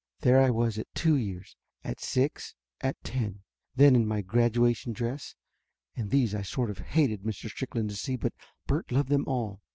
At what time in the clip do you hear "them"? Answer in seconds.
9.09-9.25